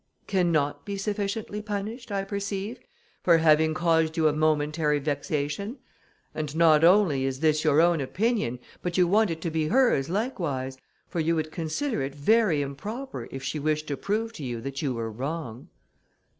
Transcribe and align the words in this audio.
"Cannot 0.25 0.83
be 0.83 0.97
sufficiently 0.97 1.61
punished, 1.61 2.11
I 2.11 2.23
perceive, 2.23 2.79
for 3.21 3.37
having 3.37 3.75
caused 3.75 4.17
you 4.17 4.27
a 4.27 4.33
momentary 4.33 4.97
vexation; 4.97 5.77
and 6.33 6.55
not 6.55 6.83
only 6.83 7.23
is 7.23 7.39
this 7.41 7.63
your 7.63 7.79
own 7.81 8.01
opinion, 8.01 8.57
but 8.81 8.97
you 8.97 9.07
want 9.07 9.29
it 9.29 9.41
to 9.41 9.51
be 9.51 9.67
hers 9.67 10.09
likewise, 10.09 10.75
for 11.07 11.19
you 11.19 11.35
would 11.35 11.51
consider 11.51 12.01
it 12.01 12.15
very 12.15 12.63
improper 12.63 13.27
if 13.29 13.43
she 13.43 13.59
wished 13.59 13.85
to 13.89 13.95
prove 13.95 14.33
to 14.33 14.43
you 14.43 14.59
that 14.61 14.81
you 14.81 14.91
were 14.91 15.11
wrong." 15.11 15.69